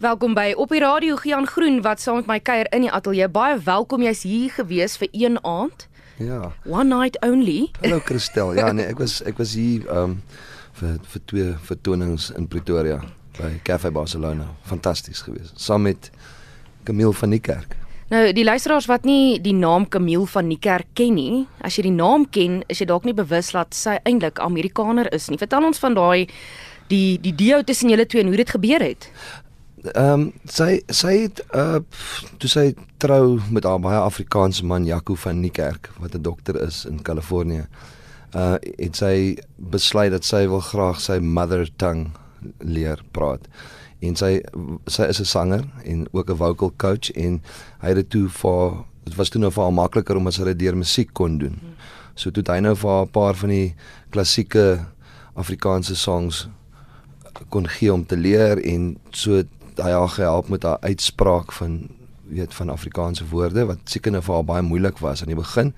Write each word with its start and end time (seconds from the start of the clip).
Welkom 0.00 0.32
by 0.32 0.54
op 0.56 0.70
die 0.72 0.78
radio 0.80 1.18
Gian 1.20 1.44
Groen 1.44 1.82
wat 1.84 2.00
saam 2.00 2.22
met 2.22 2.28
my 2.30 2.38
kuier 2.40 2.64
in 2.72 2.86
die 2.86 2.88
ateljee. 2.88 3.26
Baie 3.28 3.58
welkom 3.60 4.00
jy's 4.00 4.22
hier 4.24 4.48
gewees 4.54 4.94
vir 4.96 5.10
een 5.12 5.34
aand. 5.44 5.82
Ja. 6.16 6.54
One 6.64 6.88
night 6.88 7.18
only. 7.20 7.66
Hallo 7.82 7.98
Christel. 8.06 8.54
Ja 8.56 8.70
nee, 8.72 8.86
ek 8.88 8.96
was 8.96 9.18
ek 9.28 9.36
was 9.36 9.52
hier 9.60 9.84
um 9.92 10.14
vir 10.78 10.94
vir 11.04 11.22
twee 11.32 11.50
vertonings 11.68 12.30
in 12.32 12.46
Pretoria 12.48 13.02
by 13.36 13.50
Cafe 13.68 13.90
Barcelona. 13.92 14.46
Fantasties 14.70 15.20
geweest. 15.26 15.60
Saam 15.60 15.84
met 15.84 16.08
Camille 16.88 17.12
van 17.20 17.36
die 17.36 17.42
Kerk. 17.50 17.76
Nou 18.08 18.22
die 18.32 18.46
luisteraars 18.48 18.88
wat 18.88 19.04
nie 19.04 19.36
die 19.44 19.54
naam 19.58 19.84
Camille 19.84 20.24
van 20.32 20.48
Niekerk 20.48 20.96
ken 20.96 21.12
nie, 21.20 21.44
as 21.60 21.76
jy 21.76 21.90
die 21.90 21.94
naam 21.98 22.24
ken, 22.32 22.62
is 22.72 22.80
jy 22.80 22.88
dalk 22.88 23.04
nie 23.04 23.18
bewus 23.20 23.52
dat 23.52 23.76
sy 23.76 24.00
eintlik 24.08 24.40
Amerikaner 24.40 25.12
is 25.12 25.28
nie. 25.28 25.36
Vertel 25.44 25.68
ons 25.68 25.84
van 25.84 26.00
daai 26.00 26.24
die 26.88 27.20
die 27.20 27.36
dio 27.36 27.60
tussen 27.60 27.92
julle 27.92 28.08
twee 28.08 28.24
en 28.24 28.32
hoe 28.32 28.42
dit 28.46 28.56
gebeur 28.56 28.88
het. 28.88 29.12
Ehm 29.80 30.12
um, 30.12 30.24
sy 30.44 30.82
sy 30.92 31.12
het 31.22 31.38
uh 31.56 31.80
toe 32.38 32.48
sy 32.52 32.64
trou 33.00 33.38
met 33.48 33.64
haar 33.64 33.80
baie 33.80 33.96
Afrikaanse 33.96 34.64
man 34.68 34.84
Jaco 34.84 35.14
van 35.16 35.40
Niekerk 35.40 35.88
wat 35.98 36.14
'n 36.14 36.22
dokter 36.22 36.60
is 36.66 36.84
in 36.84 37.02
Kalifornië. 37.02 37.64
Uh 38.36 38.58
het 38.76 38.96
sy 38.96 39.38
besluit 39.56 40.10
dat 40.12 40.24
sy 40.24 40.46
wil 40.48 40.60
graag 40.60 41.00
sy 41.00 41.18
mother 41.18 41.70
tongue 41.76 42.10
leer 42.58 43.00
praat 43.10 43.48
en 44.00 44.16
sy 44.16 44.42
sy 44.86 45.02
is 45.02 45.20
'n 45.20 45.24
sanger 45.24 45.64
en 45.84 46.06
ook 46.12 46.30
'n 46.30 46.36
vocal 46.36 46.72
coach 46.76 47.10
en 47.12 47.40
hy 47.80 47.88
het 47.88 47.96
dit 47.96 48.10
toe 48.10 48.28
vir 48.28 48.84
dit 49.04 49.14
was 49.14 49.28
toe 49.28 49.40
nou 49.40 49.50
vir 49.50 49.62
haar 49.62 49.72
makliker 49.72 50.16
om 50.16 50.26
as 50.26 50.36
hy 50.36 50.44
dit 50.44 50.58
deur 50.58 50.76
musiek 50.76 51.08
kon 51.12 51.38
doen. 51.38 51.60
So 52.14 52.30
toe 52.30 52.42
het 52.42 52.48
hy 52.48 52.60
nou 52.60 52.74
vir 52.76 52.90
haar 52.90 53.06
'n 53.06 53.10
paar 53.10 53.34
van 53.34 53.48
die 53.48 53.74
klassieke 54.10 54.86
Afrikaanse 55.34 55.96
songs 55.96 56.48
kon 57.48 57.68
gee 57.68 57.92
om 57.92 58.06
te 58.06 58.16
leer 58.16 58.58
en 58.58 58.98
so 59.10 59.42
hy 59.82 59.90
haar 59.90 60.08
gehelp 60.08 60.48
met 60.48 60.62
haar 60.62 60.78
uitspraak 60.80 61.52
van 61.52 61.88
weet 62.30 62.54
van 62.54 62.70
Afrikaanse 62.70 63.26
woorde 63.28 63.64
wat 63.66 63.78
seker 63.84 64.12
nou 64.14 64.22
vir 64.22 64.34
haar 64.34 64.44
baie 64.44 64.62
moeilik 64.62 64.98
was 64.98 65.22
aan 65.22 65.32
die 65.32 65.38
begin. 65.38 65.74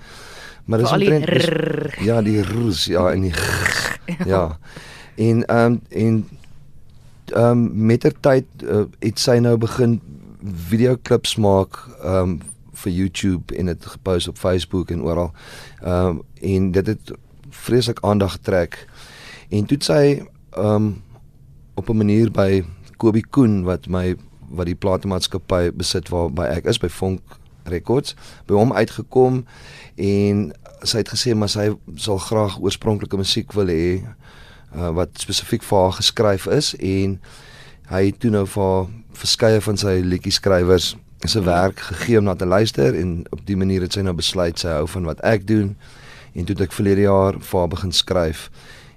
Maar 0.64 0.78
dis 0.78 0.92
omtrent 0.92 1.96
ja, 2.04 2.20
die 2.22 2.40
r's 2.42 2.84
ja 2.84 3.08
en 3.10 3.26
die 3.26 3.32
g's. 3.32 3.88
ja. 4.32 4.58
En 5.14 5.44
ehm 5.46 5.72
um, 5.72 5.80
en 5.88 6.28
ehm 7.32 7.50
um, 7.50 7.86
met 7.86 8.00
ter 8.00 8.14
tyd 8.20 8.46
uh, 8.64 8.84
het 8.98 9.18
sy 9.18 9.38
nou 9.40 9.56
begin 9.56 10.00
videoklips 10.68 11.36
maak 11.36 11.78
ehm 12.02 12.16
um, 12.16 12.40
vir 12.82 12.92
YouTube 12.92 13.54
en 13.54 13.66
dit 13.66 13.86
gepost 13.86 14.28
op 14.28 14.38
Facebook 14.38 14.90
en 14.90 15.02
oral. 15.02 15.32
Ehm 15.80 16.06
um, 16.06 16.22
en 16.40 16.70
dit 16.70 16.86
het 16.86 17.12
vreeslik 17.50 17.98
aandag 18.00 18.32
getrek. 18.32 18.86
En 19.48 19.64
toe 19.64 19.76
het 19.76 19.84
sy 19.84 20.22
ehm 20.50 20.74
um, 20.74 21.02
op 21.74 21.88
'n 21.88 21.96
manier 21.96 22.30
by 22.30 22.64
Kobie 23.02 23.26
Koen 23.34 23.62
wat 23.66 23.88
my 23.90 24.12
wat 24.52 24.68
die 24.68 24.78
platenmaatskappy 24.78 25.72
besit 25.74 26.10
waarby 26.12 26.44
ek 26.52 26.68
is 26.70 26.78
by 26.78 26.90
Vonk 26.92 27.38
Records 27.72 28.16
by 28.46 28.58
hom 28.58 28.74
uitgekom 28.76 29.42
en 29.96 30.50
sy 30.84 31.00
het 31.00 31.12
gesê 31.12 31.34
maar 31.34 31.50
sy 31.52 31.70
sal 32.00 32.20
graag 32.22 32.58
oorspronklike 32.60 33.18
musiek 33.18 33.54
wil 33.56 33.70
hê 33.72 34.02
uh, 34.74 34.90
wat 34.96 35.20
spesifiek 35.20 35.64
vir 35.66 35.78
haar 35.78 35.96
geskryf 35.98 36.46
is. 36.50 36.72
En 36.80 37.18
hy 37.92 38.02
het 38.08 38.20
toe 38.22 38.32
nou 38.32 38.44
vir 38.48 38.92
verskeie 39.22 39.60
van 39.62 39.78
sy 39.78 39.98
liedjie 40.04 40.34
skrywers 40.34 40.94
se 41.22 41.42
werk 41.46 41.78
gegee 41.86 42.18
om 42.18 42.26
na 42.26 42.34
te 42.34 42.46
luister 42.48 42.96
en 42.98 43.20
op 43.30 43.44
die 43.46 43.56
manier 43.56 43.84
het 43.84 43.94
sy 43.94 44.02
nou 44.02 44.14
besluit 44.18 44.58
sy 44.58 44.72
hou 44.74 44.86
van 44.90 45.06
wat 45.06 45.20
ek 45.26 45.46
doen. 45.46 45.74
En 46.34 46.46
toe 46.48 46.56
het 46.56 46.66
ek 46.66 46.74
verlede 46.74 47.06
jaar 47.06 47.38
vir 47.38 47.58
haar 47.60 47.70
begin 47.70 47.92
skryf 47.94 48.48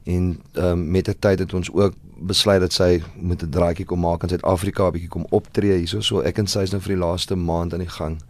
en 0.05 0.41
um, 0.53 0.83
met 0.91 1.05
die 1.09 1.15
tyd 1.19 1.39
het 1.39 1.53
ons 1.53 1.71
ook 1.73 1.93
besluit 2.15 2.61
dat 2.61 2.73
sy 2.73 3.03
moet 3.15 3.43
'n 3.43 3.49
draaitjie 3.49 3.85
kom 3.85 3.99
maak 3.99 4.23
in 4.23 4.29
Suid-Afrika, 4.29 4.87
'n 4.87 4.91
bietjie 4.91 5.09
kom 5.09 5.25
optree 5.29 5.77
hierso. 5.77 6.01
So 6.01 6.21
ek 6.21 6.37
en 6.37 6.47
sy 6.47 6.59
is 6.59 6.71
nou 6.71 6.81
vir 6.81 6.95
die 6.95 7.03
laaste 7.05 7.35
maand 7.35 7.73
aan 7.73 7.79
die 7.79 7.95
gang. 7.97 8.21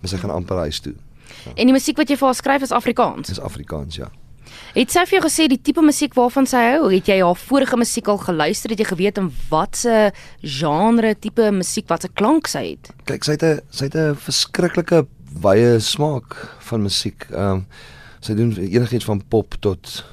Maar 0.00 0.08
sy 0.08 0.16
gaan 0.16 0.30
amper 0.30 0.56
huis 0.56 0.80
toe. 0.80 0.94
En 1.54 1.66
die 1.66 1.72
musiek 1.72 1.96
wat 1.96 2.08
jy 2.08 2.16
vir 2.16 2.26
haar 2.26 2.34
skryf 2.34 2.62
is 2.62 2.72
Afrikaans. 2.72 3.28
Dis 3.28 3.40
Afrikaans, 3.40 3.96
ja. 3.96 4.10
Het 4.74 4.90
sy 4.90 5.02
vir 5.06 5.18
jou 5.18 5.22
gesê 5.28 5.46
die 5.48 5.60
tipe 5.62 5.82
musiek 5.82 6.14
waarvan 6.14 6.46
sy 6.46 6.62
hou? 6.72 6.90
Het 6.90 7.06
jy 7.06 7.18
haar 7.22 7.36
vorige 7.36 7.76
musiek 7.76 8.08
al 8.08 8.18
geluister? 8.18 8.70
Het 8.70 8.78
jy 8.78 8.84
geweet 8.84 9.18
in 9.18 9.30
watse 9.50 10.12
genre 10.42 11.14
tipe 11.18 11.50
musiek, 11.50 11.88
watse 11.88 12.08
klank 12.08 12.50
sy 12.50 12.64
het? 12.72 12.90
Kyk, 13.04 13.24
sy 13.24 13.32
het 13.32 13.42
'n 13.42 13.60
sy 13.70 13.84
het 13.84 13.94
'n 13.94 14.14
verskriklike 14.14 15.06
wye 15.42 15.78
smaak 15.80 16.34
van 16.58 16.82
musiek. 16.82 17.26
Ehm 17.30 17.50
um, 17.52 17.66
sy 18.20 18.34
doen 18.34 18.52
enigiets 18.52 19.04
van 19.04 19.22
pop 19.28 19.54
tot 19.60 20.04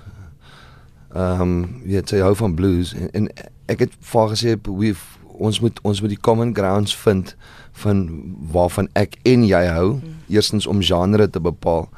ehm 1.17 1.41
um, 1.41 1.81
weet 1.87 2.09
sy 2.13 2.19
hou 2.21 2.33
van 2.37 2.53
blues 2.53 2.93
en, 2.93 3.09
en 3.17 3.29
ek 3.71 3.85
het 3.85 3.93
vir 3.99 4.19
haar 4.21 4.33
gesê 4.35 4.53
we 4.63 4.91
ons 5.37 5.59
moet 5.61 5.79
ons 5.81 6.01
moet 6.01 6.13
die 6.13 6.21
common 6.21 6.53
grounds 6.55 6.93
vind 6.95 7.35
van 7.81 8.05
waarvan 8.53 8.87
ek 8.97 9.17
en 9.29 9.43
jy 9.45 9.63
hou. 9.69 9.89
Hmm. 9.97 10.15
Eerstens 10.33 10.67
om 10.67 10.81
genre 10.81 11.29
te 11.29 11.39
bepaal. 11.39 11.89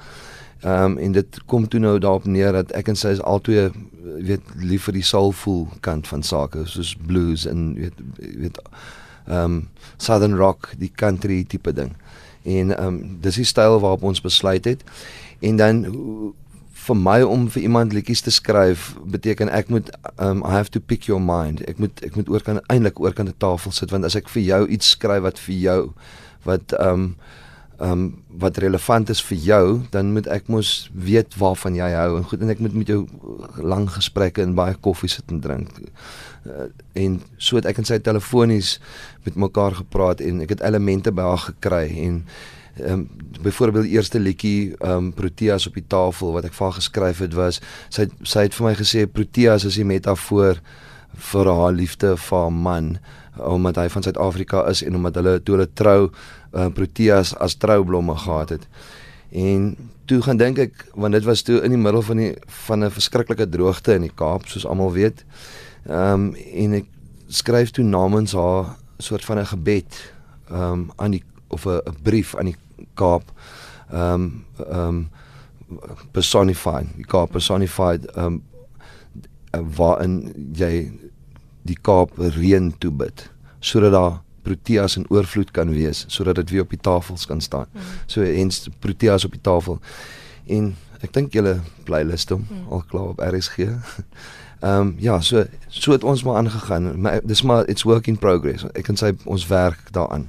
Ehm 0.62 0.84
um, 0.91 0.97
en 0.97 1.12
dit 1.16 1.40
kom 1.46 1.68
toe 1.68 1.80
nou 1.80 2.00
daarop 2.00 2.25
neer 2.28 2.52
dat 2.52 2.72
ek 2.75 2.91
en 2.91 3.00
sy 3.00 3.13
is 3.16 3.22
albei 3.24 3.69
weet 4.19 4.44
lief 4.59 4.88
vir 4.90 4.97
die 5.00 5.06
soulful 5.07 5.68
kant 5.86 6.07
van 6.07 6.24
sake 6.24 6.66
soos 6.68 6.96
blues 7.07 7.46
en 7.47 7.74
weet 7.80 7.96
weet 8.19 8.59
ehm 9.28 9.44
um, 9.44 9.62
southern 9.97 10.36
rock, 10.36 10.72
die 10.78 10.91
country 10.96 11.44
tipe 11.47 11.74
ding. 11.74 11.94
En 12.44 12.75
ehm 12.75 12.88
um, 12.88 13.18
dis 13.22 13.36
die 13.40 13.47
styl 13.47 13.80
waarop 13.80 14.03
ons 14.03 14.22
besluit 14.22 14.66
het. 14.66 14.84
En 15.40 15.56
dan 15.56 15.86
hoe- 15.86 16.34
vir 16.79 16.95
my 16.97 17.17
om 17.28 17.47
vir 17.51 17.66
iemand 17.67 17.94
liedjies 17.94 18.22
te 18.25 18.31
skryf 18.31 18.94
beteken 19.13 19.51
ek 19.53 19.72
moet 19.73 19.91
um 20.17 20.44
I 20.45 20.53
have 20.56 20.72
to 20.75 20.79
pick 20.79 21.09
your 21.09 21.22
mind. 21.22 21.62
Ek 21.67 21.81
moet 21.81 22.00
ek 22.06 22.16
moet 22.16 22.29
oorkant 22.31 22.63
eintlik 22.72 23.01
oorkant 23.01 23.31
die 23.31 23.41
tafel 23.41 23.75
sit 23.75 23.91
want 23.91 24.07
as 24.07 24.17
ek 24.19 24.31
vir 24.31 24.45
jou 24.45 24.62
iets 24.67 24.95
skryf 24.95 25.25
wat 25.28 25.41
vir 25.47 25.59
jou 25.66 25.81
wat 26.47 26.73
um 26.79 27.13
um 27.79 28.23
wat 28.41 28.59
relevant 28.59 29.09
is 29.09 29.22
vir 29.23 29.38
jou, 29.39 29.66
dan 29.91 30.12
moet 30.16 30.28
ek 30.28 30.50
mos 30.51 30.89
weet 30.94 31.35
waarvan 31.39 31.78
jy 31.79 31.88
hou 31.95 32.18
en 32.18 32.28
goed 32.28 32.44
en 32.44 32.51
ek 32.51 32.62
moet 32.63 32.75
met 32.75 32.91
jou 32.91 33.01
lang 33.63 33.88
gesprekke 33.91 34.44
en 34.44 34.56
baie 34.57 34.75
koffie 34.84 35.12
sit 35.12 35.31
en 35.31 35.39
drink. 35.44 35.72
Uh, 36.47 36.68
en 37.00 37.19
so 37.38 37.59
het 37.59 37.68
ek 37.69 37.79
en 37.79 37.88
sy 37.88 38.00
telefonies 38.03 38.78
met 39.25 39.39
mekaar 39.39 39.79
gepraat 39.79 40.23
en 40.23 40.44
ek 40.44 40.57
het 40.57 40.63
elemente 40.68 41.12
by 41.16 41.28
haar 41.31 41.45
gekry 41.50 41.85
en 42.03 42.23
ehm 42.79 42.94
um, 42.94 43.09
byvoorbeeld 43.41 43.85
die 43.88 43.95
eerste 43.95 44.19
liedjie 44.19 44.75
ehm 44.78 44.91
um, 44.91 45.13
Proteas 45.13 45.67
op 45.67 45.73
die 45.73 45.88
tafel 45.88 46.34
wat 46.35 46.45
ek 46.45 46.53
vir 46.53 46.66
haar 46.66 46.78
geskryf 46.81 47.19
het 47.19 47.34
was 47.34 47.62
sy 47.90 48.07
sy 48.23 48.47
het 48.47 48.56
vir 48.57 48.67
my 48.67 48.75
gesê 48.75 49.06
Proteas 49.07 49.66
is 49.66 49.75
die 49.79 49.88
metafoor 49.88 50.62
vir 51.31 51.45
haar 51.45 51.73
liefde 51.73 52.16
vir 52.18 52.38
haar 52.38 52.53
man 52.53 52.97
omdat 53.39 53.75
hy 53.75 53.88
van 53.89 54.03
Suid-Afrika 54.03 54.66
is 54.68 54.84
en 54.84 54.95
omdat 54.95 55.16
hulle 55.16 55.38
toe 55.44 55.56
hulle 55.56 55.69
trou 55.73 56.09
uh, 56.09 56.68
Proteas 56.75 57.35
as 57.38 57.56
troublomme 57.56 58.16
gehad 58.18 58.50
het. 58.50 58.68
En 59.31 59.75
toe 60.06 60.22
gaan 60.25 60.38
dink 60.38 60.57
ek 60.57 60.85
want 60.95 61.13
dit 61.13 61.23
was 61.23 61.44
toe 61.45 61.62
in 61.63 61.75
die 61.75 61.81
middel 61.81 62.01
van 62.01 62.18
die 62.18 62.34
van 62.66 62.84
'n 62.84 62.91
verskriklike 62.91 63.50
droogte 63.50 63.94
in 63.94 64.07
die 64.07 64.16
Kaap 64.16 64.47
soos 64.47 64.66
almal 64.66 64.91
weet. 64.91 65.25
Ehm 65.88 66.13
um, 66.13 66.35
en 66.35 66.73
ek 66.73 66.88
skryf 67.28 67.72
toe 67.72 67.84
namens 67.84 68.34
haar 68.34 68.75
soort 68.97 69.25
van 69.25 69.39
'n 69.39 69.45
gebed 69.45 70.13
ehm 70.50 70.72
um, 70.72 70.91
aan 70.95 71.12
die 71.12 71.23
of 71.47 71.66
'n 71.66 71.81
brief 72.03 72.35
aan 72.35 72.45
die 72.45 72.57
Kaap 73.00 73.34
ehm 73.90 74.14
um, 74.14 74.30
ehm 74.68 74.88
um, 74.88 75.02
personified, 76.12 76.90
die 76.98 77.06
Kaap 77.06 77.32
personified 77.38 78.08
ehm 78.16 78.40
um, 78.40 78.42
waarin 79.76 80.16
jy 80.58 80.74
die 81.66 81.78
Kaap 81.82 82.18
reën 82.18 82.72
toe 82.78 82.92
bid 82.92 83.30
sodat 83.60 83.92
daar 83.92 84.20
proteas 84.42 84.96
in 84.98 85.06
oorvloed 85.10 85.52
kan 85.52 85.72
wees 85.74 86.06
sodat 86.08 86.40
dit 86.42 86.50
weer 86.50 86.66
op 86.66 86.70
die 86.74 86.82
tafels 86.82 87.26
kan 87.26 87.42
staan. 87.42 87.68
Mm. 87.72 87.82
So 88.06 88.22
hens 88.22 88.68
proteas 88.80 89.26
op 89.26 89.36
die 89.36 89.42
tafel. 89.42 89.80
En 90.48 90.76
ek 91.04 91.14
dink 91.16 91.34
julle 91.36 91.60
playlist 91.88 92.31
hom 92.34 92.46
mm. 92.48 92.68
al 92.74 92.86
klaar 92.92 93.16
op 93.16 93.24
RSG. 93.24 93.58
Ehm 94.60 94.80
um, 94.80 94.96
ja, 95.00 95.22
so 95.24 95.46
so 95.68 95.92
het 95.92 96.04
ons 96.04 96.24
maar 96.24 96.36
aangegaan. 96.36 97.02
Maar 97.02 97.22
dis 97.24 97.42
maar 97.42 97.68
it's 97.68 97.84
work 97.88 98.08
in 98.08 98.18
progress. 98.18 98.66
Ek 98.74 98.84
kan 98.84 98.98
sê 99.00 99.14
ons 99.24 99.48
werk 99.48 99.88
daaraan. 99.96 100.28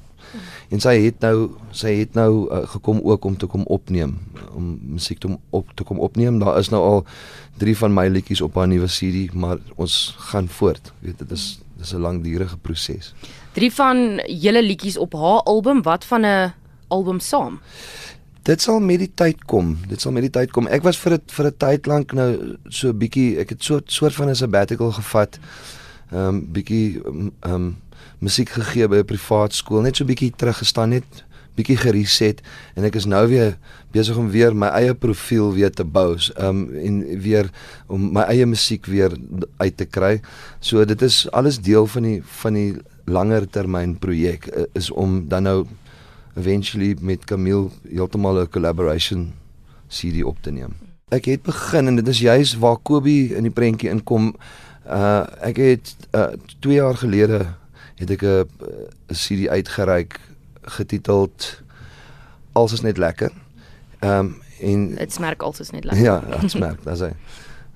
En 0.68 0.80
sy 0.80 0.94
het 1.04 1.20
nou 1.20 1.50
sy 1.70 1.94
het 2.00 2.14
nou 2.14 2.46
uh, 2.46 2.62
gekom 2.68 3.00
ook 3.02 3.24
om 3.24 3.36
te 3.36 3.46
kom 3.46 3.62
opneem, 3.66 4.18
om 4.54 4.78
musiek 4.82 5.18
te 5.18 5.26
kom 5.26 5.40
op 5.50 5.70
te 5.74 5.84
kom 5.84 5.98
opneem. 5.98 6.38
Daar 6.38 6.58
is 6.58 6.68
nou 6.68 6.82
al 6.82 7.04
3 7.58 7.76
van 7.76 7.94
my 7.94 8.06
liedjies 8.08 8.40
op 8.40 8.54
haar 8.54 8.68
nuwe 8.68 8.86
CD, 8.86 9.32
maar 9.34 9.58
ons 9.74 10.14
gaan 10.30 10.48
voort. 10.48 10.92
Weet 11.00 11.18
dit 11.18 11.30
is 11.30 11.60
dis 11.76 11.92
'n 11.92 12.00
langdurige 12.00 12.56
proses. 12.56 13.14
Drie 13.52 13.72
van 13.72 14.22
julle 14.26 14.62
liedjies 14.62 14.98
op 14.98 15.12
haar 15.12 15.42
album, 15.42 15.82
wat 15.82 16.04
van 16.04 16.26
'n 16.26 16.52
album 16.88 17.20
saam? 17.20 17.60
Dit 18.42 18.62
sal 18.62 18.80
met 18.80 18.98
die 18.98 19.10
tyd 19.14 19.44
kom. 19.44 19.78
Dit 19.88 20.00
sal 20.00 20.12
met 20.12 20.22
die 20.22 20.30
tyd 20.30 20.50
kom. 20.50 20.66
Ek 20.66 20.82
was 20.82 20.98
vir 20.98 21.12
'n 21.12 21.22
vir 21.26 21.46
'n 21.46 21.56
tyd 21.56 21.86
lank 21.86 22.12
nou 22.12 22.56
so 22.68 22.88
'n 22.88 22.98
bietjie 22.98 23.38
ek 23.38 23.48
het 23.48 23.64
so 23.64 23.80
soort 23.84 24.14
van 24.14 24.28
'n 24.28 24.34
sabbatical 24.34 24.92
gevat. 24.92 25.38
Ehm 26.12 26.28
um, 26.28 26.52
bietjie 26.52 27.02
ehm 27.02 27.54
um, 27.54 27.76
musiek 28.20 28.48
gegee 28.48 28.88
by 28.88 29.02
'n 29.02 29.04
privaat 29.04 29.52
skool, 29.54 29.82
net 29.82 29.96
so 29.96 30.04
bietjie 30.04 30.32
teruggestaan 30.36 30.90
net 30.90 31.24
bietjie 31.60 31.78
gereset 31.80 32.40
en 32.78 32.86
ek 32.88 32.96
is 33.00 33.06
nou 33.10 33.22
weer 33.30 33.56
besig 33.94 34.18
om 34.20 34.30
weer 34.32 34.54
my 34.54 34.70
eie 34.78 34.94
profiel 34.94 35.52
weer 35.56 35.72
te 35.74 35.84
bou 35.84 36.14
um 36.38 36.62
en 36.78 37.02
weer 37.22 37.50
om 37.90 38.12
my 38.14 38.26
eie 38.30 38.46
musiek 38.46 38.86
weer 38.86 39.16
uit 39.58 39.76
te 39.76 39.86
kry. 39.86 40.20
So 40.60 40.84
dit 40.84 41.02
is 41.02 41.26
alles 41.32 41.60
deel 41.60 41.86
van 41.86 42.06
die 42.06 42.20
van 42.42 42.58
die 42.58 42.70
langer 43.10 43.48
termyn 43.50 43.96
projek 43.98 44.46
is 44.78 44.90
om 44.90 45.24
dan 45.28 45.48
nou 45.48 45.58
eventually 46.38 46.94
met 47.00 47.26
Camille 47.26 47.70
heeltemal 47.88 48.42
'n 48.42 48.48
collaboration 48.48 49.32
CD 49.88 50.22
op 50.24 50.38
te 50.42 50.50
neem. 50.50 50.74
Ek 51.10 51.24
het 51.24 51.42
begin 51.42 51.86
en 51.86 51.96
dit 51.96 52.08
is 52.08 52.20
juis 52.20 52.54
waar 52.58 52.78
Kobie 52.78 53.34
in 53.34 53.42
die 53.42 53.50
prentjie 53.50 53.90
inkom. 53.90 54.34
Uh 54.86 55.26
ek 55.42 55.56
het 55.56 55.96
uh 56.14 56.32
2 56.60 56.74
jaar 56.74 56.96
gelede 56.96 57.46
het 58.00 58.10
ek 58.16 58.22
'n 58.24 58.48
CD 59.12 59.48
uitgereik 59.48 60.20
getiteld 60.76 61.60
Alles 62.52 62.72
is 62.72 62.80
net 62.80 62.98
lekker. 62.98 63.30
Ehm 63.98 64.18
um, 64.18 64.42
en 64.60 64.94
dit 64.94 65.12
smerk 65.12 65.42
alles 65.42 65.60
is 65.60 65.70
net 65.70 65.84
lekker. 65.84 66.04
Ja, 66.04 66.20
dit 66.40 66.50
smerk, 66.56 66.84
dis 66.84 67.00
hy. 67.00 67.12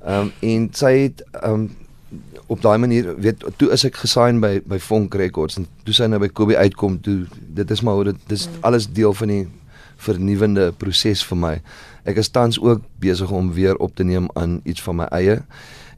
Ehm 0.04 0.20
um, 0.20 0.32
en 0.40 0.68
sy 0.72 0.92
het 0.98 1.24
ehm 1.30 1.52
um, 1.52 1.76
op 2.46 2.60
daai 2.62 2.78
manier 2.78 3.14
weet 3.18 3.44
toe 3.56 3.70
is 3.72 3.84
ek 3.84 3.96
gesign 3.96 4.40
by 4.42 4.58
by 4.68 4.78
Fonk 4.78 5.14
Records 5.14 5.56
en 5.56 5.66
toe 5.86 5.94
sy 5.94 6.06
nou 6.10 6.20
by 6.22 6.28
Kobe 6.28 6.56
uitkom 6.56 7.00
toe 7.02 7.24
dit 7.56 7.70
is 7.70 7.82
maar 7.82 7.94
hoe 7.94 8.04
dit 8.10 8.26
dis 8.30 8.44
mm. 8.48 8.58
alles 8.68 8.86
deel 8.92 9.14
van 9.14 9.32
die 9.32 9.46
vernuwende 9.96 10.72
proses 10.76 11.24
vir 11.24 11.38
my. 11.38 11.54
Ek 12.04 12.20
is 12.20 12.28
tans 12.28 12.60
ook 12.60 12.82
besig 13.00 13.30
om 13.30 13.52
weer 13.56 13.76
op 13.76 13.94
te 13.96 14.04
neem 14.04 14.28
aan 14.34 14.60
iets 14.64 14.82
van 14.82 15.00
my 15.00 15.08
eie. 15.16 15.40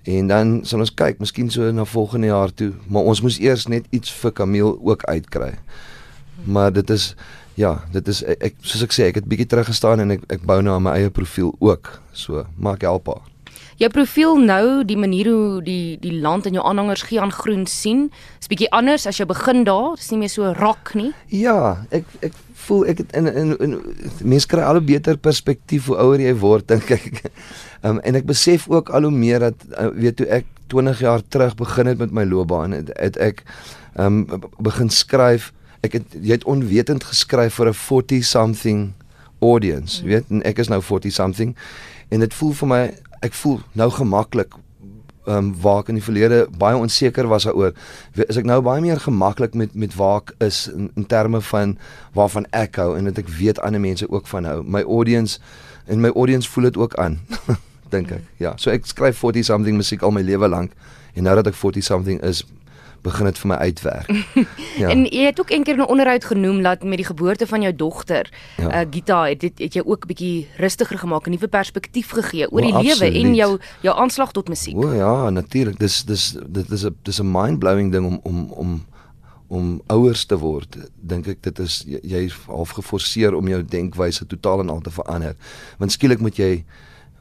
En 0.07 0.31
dan 0.31 0.53
sal 0.65 0.85
ons 0.85 0.95
kyk, 0.95 1.19
miskien 1.23 1.51
so 1.51 1.71
na 1.75 1.85
volgende 1.85 2.31
jaar 2.31 2.53
toe, 2.55 2.73
maar 2.87 3.09
ons 3.11 3.23
moes 3.25 3.41
eers 3.43 3.67
net 3.67 3.89
iets 3.91 4.13
vir 4.23 4.33
Camille 4.33 4.77
ook 4.79 5.03
uitkry. 5.11 5.53
Maar 6.45 6.73
dit 6.73 6.91
is 6.91 7.15
ja, 7.57 7.79
dit 7.93 8.09
is 8.09 8.23
ek 8.23 8.61
soos 8.61 8.85
ek 8.87 8.95
sê, 8.95 9.09
ek 9.11 9.23
het 9.23 9.31
bietjie 9.31 9.49
teruggestaan 9.51 10.05
en 10.05 10.19
ek 10.19 10.29
ek 10.39 10.45
bou 10.47 10.61
nou 10.63 10.77
aan 10.77 10.85
my 10.87 10.99
eie 11.01 11.11
profiel 11.11 11.57
ook. 11.59 11.97
So, 12.13 12.47
maak 12.61 12.87
help 12.87 13.11
haar 13.11 13.36
jou 13.81 13.91
profiel 13.93 14.39
nou, 14.41 14.85
die 14.89 14.97
manier 14.97 15.29
hoe 15.31 15.61
die 15.65 15.97
die 16.01 16.15
land 16.21 16.47
en 16.49 16.57
jou 16.57 16.65
aanhangers 16.65 17.05
Gian 17.09 17.33
Groen 17.33 17.67
sien, 17.71 18.09
is 18.41 18.51
bietjie 18.51 18.71
anders 18.75 19.07
as 19.09 19.21
jy 19.21 19.27
begin 19.29 19.65
daar. 19.69 19.95
Dis 20.01 20.11
nie 20.13 20.23
meer 20.25 20.33
so 20.33 20.53
rock 20.57 20.95
nie. 20.99 21.13
Ja, 21.33 21.87
ek 21.95 22.09
ek 22.25 22.37
voel 22.67 22.87
ek 22.93 23.05
het 23.05 23.17
in 23.19 23.29
in, 23.31 23.55
in 23.63 23.77
mense 24.25 24.49
kry 24.51 24.65
al 24.65 24.81
'n 24.81 24.87
beter 24.87 25.17
perspektief 25.17 25.87
hoe 25.87 25.99
ouer 26.03 26.21
jy 26.21 26.35
word 26.35 26.69
dink 26.73 26.91
ek. 26.91 27.31
Um, 27.83 28.01
en 28.01 28.15
ek 28.17 28.27
besef 28.27 28.69
ook 28.69 28.91
al 28.91 29.09
hoe 29.09 29.15
meer 29.15 29.41
dat 29.41 29.67
uh, 29.79 29.91
weet 29.93 30.17
toe 30.17 30.27
ek 30.27 30.47
20 30.73 31.01
jaar 31.01 31.23
terug 31.29 31.55
begin 31.55 31.87
het 31.87 31.99
met 31.99 32.11
my 32.11 32.25
loopbaan, 32.25 32.73
het, 32.73 32.91
het 32.99 33.17
ek 33.17 33.45
um 34.01 34.27
begin 34.59 34.91
skryf. 34.91 35.53
Ek 35.85 35.93
het 35.93 36.17
jy 36.17 36.33
het 36.41 36.45
onwetend 36.45 37.05
geskryf 37.05 37.61
vir 37.61 37.69
'n 37.69 37.75
40 37.75 38.25
something 38.25 38.93
audience, 39.41 40.03
mm. 40.03 40.09
weet, 40.09 40.25
en 40.31 40.43
ek 40.43 40.59
is 40.59 40.69
nou 40.69 40.81
40 40.83 41.13
something 41.13 41.55
en 42.09 42.23
dit 42.23 42.35
voel 42.35 42.53
vir 42.61 42.69
my 42.71 42.83
ek 43.21 43.35
voel 43.35 43.61
nou 43.73 43.91
gemaklik 43.91 44.55
ehm 45.27 45.37
um, 45.37 45.55
waar 45.61 45.81
ek 45.83 45.89
in 45.91 45.97
die 45.99 46.05
verlede 46.05 46.45
baie 46.59 46.77
onseker 46.79 47.27
was 47.27 47.45
daaroor. 47.49 47.73
Is 48.15 48.37
ek 48.39 48.47
nou 48.47 48.61
baie 48.63 48.81
meer 48.81 49.01
gemaklik 49.03 49.57
met 49.59 49.75
met 49.75 49.95
waar 49.99 50.21
ek 50.23 50.35
is 50.47 50.69
in, 50.71 50.91
in 50.95 51.07
terme 51.07 51.41
van 51.41 51.75
waarvan 52.15 52.47
ek 52.55 52.79
hou 52.79 52.93
en 52.97 53.11
dat 53.11 53.19
ek 53.19 53.33
weet 53.39 53.59
ander 53.59 53.83
mense 53.83 54.07
ook 54.11 54.31
van 54.31 54.47
hou. 54.47 54.61
My 54.63 54.85
audience 54.87 55.41
en 55.87 56.01
my 56.01 56.13
audience 56.15 56.49
voel 56.49 56.71
dit 56.71 56.77
ook 56.77 56.95
aan 56.95 57.19
dink 57.95 58.15
ek. 58.15 58.23
Ja 58.39 58.55
so 58.57 58.71
ek 58.71 58.87
skryf 58.87 59.19
40 59.19 59.45
something 59.51 59.77
musiek 59.77 60.03
al 60.07 60.15
my 60.15 60.23
lewe 60.23 60.49
lank 60.49 60.79
en 61.15 61.27
nou 61.27 61.35
dat 61.35 61.51
ek 61.51 61.59
40 61.59 61.83
something 61.83 62.23
is 62.23 62.45
begin 63.07 63.29
dit 63.31 63.39
vir 63.43 63.51
my 63.53 63.59
uitwerk. 63.69 64.11
ja. 64.83 64.91
En 64.91 65.05
jy 65.07 65.29
het 65.29 65.41
ook 65.41 65.51
eendag 65.51 65.77
'n 65.77 65.87
onderhoud 65.87 66.25
genoem 66.25 66.63
dat 66.63 66.83
met 66.83 66.99
die 67.03 67.07
geboorte 67.07 67.47
van 67.47 67.63
jou 67.63 67.75
dogter, 67.75 68.31
ja. 68.57 68.83
uh 68.83 68.87
Gita, 68.91 69.27
het 69.29 69.41
dit 69.41 69.59
het 69.59 69.75
jy 69.75 69.83
ook 69.85 70.05
'n 70.05 70.11
bietjie 70.13 70.49
rustiger 70.57 70.99
gemaak, 70.99 71.27
'n 71.27 71.31
nuwe 71.31 71.49
perspektief 71.49 72.11
gegee 72.11 72.51
oor 72.51 72.63
o, 72.63 72.67
die 72.67 72.83
lewe 72.83 73.07
en 73.13 73.35
jou 73.35 73.59
jou 73.81 73.95
aanslag 73.97 74.33
tot 74.33 74.49
musiek. 74.49 74.77
O 74.77 74.93
ja, 74.93 75.31
natuurlik. 75.31 75.79
Dis 75.79 76.05
dis 76.05 76.37
dit 76.47 76.71
is 76.71 76.85
'n 76.85 76.95
dis 77.03 77.21
'n 77.21 77.31
mind-blowing 77.31 77.93
ding 77.93 78.07
om 78.07 78.21
om 78.23 78.51
om 78.51 78.85
om 79.49 79.81
ouers 79.87 80.25
te 80.27 80.39
word. 80.39 80.77
Dink 81.01 81.27
ek 81.27 81.43
dit 81.43 81.59
is 81.59 81.85
jy 81.87 82.27
half 82.47 82.71
geforseer 82.71 83.35
om 83.35 83.49
jou 83.49 83.63
denkwyse 83.63 84.27
totaal 84.27 84.61
en 84.61 84.69
al 84.69 84.81
te 84.81 84.91
verander. 84.91 85.37
Want 85.79 85.93
skielik 85.93 86.21
moet 86.21 86.37
jy 86.37 86.65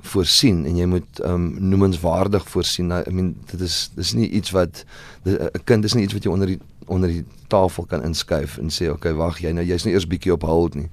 voorsien 0.05 0.63
en 0.65 0.77
jy 0.77 0.85
moet 0.89 1.19
um 1.25 1.49
noemenswaardig 1.59 2.45
voorsien. 2.49 2.91
I 2.91 3.11
mean 3.11 3.35
dit 3.51 3.61
is 3.65 3.89
dis 3.95 4.13
nie 4.13 4.29
iets 4.29 4.51
wat 4.55 4.85
'n 5.25 5.63
kind 5.63 5.85
is 5.85 5.93
nie 5.93 6.03
iets 6.03 6.13
wat 6.13 6.23
jy 6.23 6.31
onder 6.31 6.47
die 6.47 6.59
onder 6.87 7.09
die 7.09 7.25
tafel 7.47 7.85
kan 7.85 8.03
inskuif 8.03 8.57
en 8.57 8.69
sê 8.69 8.89
okay 8.91 9.13
wag 9.13 9.39
jy 9.41 9.51
nou 9.51 9.65
jy's 9.65 9.85
nie 9.85 9.93
eers 9.93 10.07
bietjie 10.07 10.33
op 10.33 10.43
hold 10.43 10.75
nie. 10.75 10.89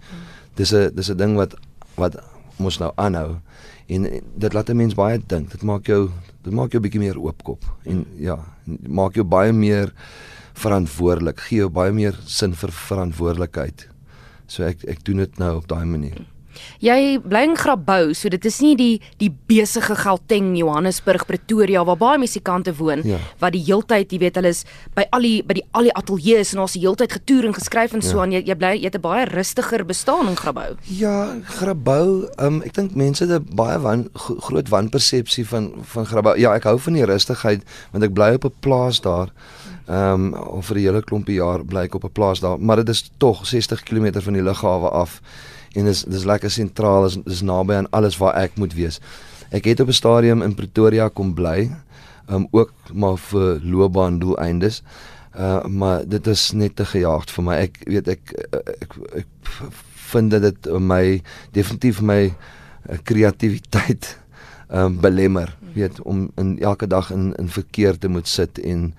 Dis 0.56 0.72
'n 0.72 0.94
dis 0.94 1.10
'n 1.10 1.16
ding 1.16 1.36
wat 1.36 1.54
wat 1.96 2.16
mos 2.58 2.78
nou 2.78 2.92
aanhou 2.96 3.40
en 3.86 4.02
dit 4.36 4.52
laat 4.52 4.70
'n 4.70 4.76
mens 4.76 4.94
baie 4.94 5.20
dink. 5.26 5.50
Dit 5.50 5.62
maak 5.62 5.86
jou 5.86 6.10
dit 6.42 6.52
maak 6.52 6.72
jou 6.72 6.80
bietjie 6.80 7.00
meer 7.00 7.18
oopkop 7.18 7.64
en 7.84 8.06
ja, 8.16 8.38
maak 8.88 9.14
jou 9.14 9.24
baie 9.24 9.52
meer 9.52 9.92
verantwoordelik, 10.54 11.40
gee 11.40 11.58
jou 11.58 11.70
baie 11.70 11.92
meer 11.92 12.18
sin 12.26 12.54
vir 12.54 12.70
verantwoordelikheid. 12.70 13.88
So 14.46 14.62
ek 14.62 14.84
ek 14.84 15.04
doen 15.04 15.16
dit 15.16 15.38
nou 15.38 15.56
op 15.56 15.68
daai 15.68 15.84
manier. 15.84 16.31
Jy 16.80 17.18
bly 17.22 17.44
in 17.48 17.56
Grabouw, 17.56 18.12
so 18.12 18.28
dit 18.28 18.44
is 18.44 18.60
nie 18.60 18.74
die 18.76 19.00
die 19.18 19.30
besige 19.30 19.94
Gauteng, 19.96 20.56
Johannesburg, 20.56 21.26
Pretoria 21.26 21.84
waar 21.84 21.98
baie 22.00 22.18
musikante 22.18 22.74
woon 22.78 23.02
ja. 23.04 23.18
wat 23.38 23.52
die 23.52 23.62
heeltyd, 23.64 24.12
jy 24.12 24.18
weet, 24.18 24.36
hulle 24.40 24.52
is 24.54 24.64
by 24.96 25.06
al 25.12 25.26
die 25.26 25.42
by 25.46 25.54
die 25.60 25.64
al 25.72 25.88
die 25.88 25.94
ateljee's 25.94 26.52
en 26.54 26.64
ons 26.64 26.76
die 26.76 26.84
heeltyd 26.84 27.12
getoer 27.12 27.48
en 27.50 27.56
geskryf 27.56 27.96
en 27.96 28.02
ja. 28.02 28.08
so 28.08 28.22
aan. 28.22 28.32
Jy 28.32 28.44
jy 28.46 28.58
bly 28.58 28.72
jy 28.76 28.90
het 28.90 28.96
'n 28.96 29.04
baie 29.04 29.26
rustiger 29.26 29.84
bestaan 29.84 30.28
in 30.28 30.36
Grabouw. 30.36 30.76
Ja, 30.88 31.36
Grabouw, 31.58 32.28
um, 32.38 32.62
ek 32.62 32.74
dink 32.74 32.94
mense 32.94 33.24
het 33.24 33.32
'n 33.32 33.56
baie 33.56 33.78
wan, 33.78 34.08
groot 34.14 34.68
wanpersepsie 34.68 35.46
van 35.46 35.72
van 35.82 36.06
Grabouw. 36.06 36.36
Ja, 36.36 36.54
ek 36.54 36.64
hou 36.64 36.78
van 36.78 36.92
die 36.92 37.04
rustigheid 37.04 37.62
want 37.92 38.04
ek 38.04 38.14
bly 38.14 38.34
op 38.34 38.44
'n 38.44 38.54
plaas 38.60 39.00
daar. 39.00 39.28
Ehm 39.86 40.34
um, 40.34 40.62
vir 40.62 40.76
'n 40.76 40.80
hele 40.80 41.02
klompie 41.02 41.34
jaar 41.36 41.64
bly 41.64 41.84
ek 41.84 41.94
op 41.94 42.04
'n 42.04 42.12
plaas 42.12 42.40
daar, 42.40 42.60
maar 42.60 42.76
dit 42.76 42.88
is 42.88 43.10
tog 43.18 43.46
60 43.46 43.82
km 43.82 44.20
van 44.20 44.32
die 44.32 44.42
lughawe 44.42 44.90
af 44.90 45.20
en 45.74 45.84
dis 45.84 46.04
dis 46.04 46.24
lekker 46.24 46.50
sentraal 46.50 47.06
is 47.08 47.18
dis 47.24 47.42
naby 47.42 47.74
aan 47.74 47.90
alles 47.90 48.18
waar 48.20 48.36
ek 48.40 48.56
moet 48.60 48.74
wees. 48.74 49.00
Ek 49.52 49.64
het 49.68 49.80
op 49.80 49.88
'n 49.88 49.92
stadium 49.92 50.42
in 50.42 50.54
Pretoria 50.54 51.08
kom 51.08 51.34
bly, 51.34 51.70
um 52.28 52.48
ook 52.50 52.72
maar 52.92 53.16
vir 53.16 53.60
loopbaan 53.62 54.18
doeleindes. 54.18 54.82
Uh 55.36 55.64
maar 55.66 56.08
dit 56.08 56.26
is 56.26 56.52
net 56.52 56.76
te 56.76 56.84
gejaagd 56.84 57.30
vir 57.30 57.44
my. 57.44 57.56
Ek 57.56 57.78
weet 57.86 58.08
ek 58.08 58.32
ek 58.32 58.68
ek, 58.80 58.96
ek 59.14 59.26
vind 60.12 60.30
dit 60.30 60.66
my 60.78 61.22
definitief 61.52 62.00
my 62.00 62.34
uh, 62.90 62.98
kreatiwiteit 63.02 64.18
um 64.70 65.00
belemmer, 65.00 65.56
weet 65.74 66.00
om 66.00 66.30
in 66.36 66.58
elke 66.60 66.86
dag 66.86 67.10
in 67.10 67.34
in 67.38 67.48
verkeer 67.48 67.98
te 67.98 68.08
moet 68.08 68.28
sit 68.28 68.58
en 68.58 68.94